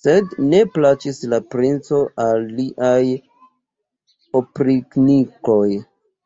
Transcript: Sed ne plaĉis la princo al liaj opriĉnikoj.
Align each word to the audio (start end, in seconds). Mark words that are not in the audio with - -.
Sed 0.00 0.34
ne 0.50 0.58
plaĉis 0.74 1.18
la 1.32 1.40
princo 1.54 1.98
al 2.26 2.46
liaj 2.60 3.02
opriĉnikoj. 4.42 5.62